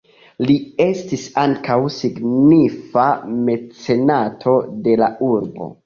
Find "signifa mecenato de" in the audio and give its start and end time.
1.99-5.01